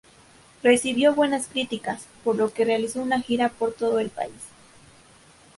Recibió 0.63 1.13
buenas 1.13 1.45
críticas, 1.47 2.07
por 2.23 2.35
lo 2.35 2.49
que 2.49 2.63
se 2.63 2.65
realizó 2.65 3.01
una 3.03 3.21
gira 3.21 3.49
por 3.49 3.71
todo 3.73 3.99
el 3.99 4.09
país. 4.09 4.31